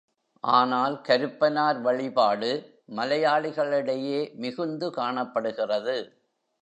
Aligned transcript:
ஆனால் 0.43 0.95
கருப்பனார் 1.01 1.79
வழிபாடு 1.81 2.49
மலையாளிகளிடையே 2.95 4.21
மிகுந்து 4.35 4.89
காணப்படுகிறது. 4.97 5.97